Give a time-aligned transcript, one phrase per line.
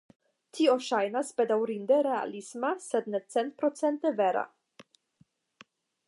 [0.59, 4.47] Tio ŝajnas bedaŭrinde realisma, sed ne centprocente vera.